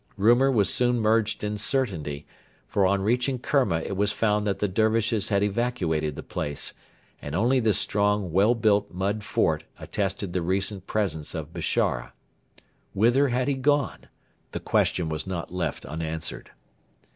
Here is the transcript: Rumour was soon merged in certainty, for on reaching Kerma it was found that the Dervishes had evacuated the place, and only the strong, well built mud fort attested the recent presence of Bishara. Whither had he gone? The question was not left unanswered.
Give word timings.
Rumour 0.17 0.49
was 0.49 0.73
soon 0.73 0.99
merged 0.99 1.43
in 1.43 1.59
certainty, 1.59 2.25
for 2.67 2.87
on 2.87 3.03
reaching 3.03 3.37
Kerma 3.37 3.81
it 3.81 3.95
was 3.95 4.11
found 4.11 4.47
that 4.47 4.57
the 4.57 4.67
Dervishes 4.67 5.29
had 5.29 5.43
evacuated 5.43 6.15
the 6.15 6.23
place, 6.23 6.73
and 7.21 7.35
only 7.35 7.59
the 7.59 7.71
strong, 7.75 8.31
well 8.31 8.55
built 8.55 8.91
mud 8.91 9.23
fort 9.23 9.63
attested 9.77 10.33
the 10.33 10.41
recent 10.41 10.87
presence 10.87 11.35
of 11.35 11.53
Bishara. 11.53 12.13
Whither 12.93 13.27
had 13.27 13.47
he 13.47 13.53
gone? 13.53 14.07
The 14.53 14.59
question 14.59 15.07
was 15.07 15.27
not 15.27 15.53
left 15.53 15.85
unanswered. 15.85 16.49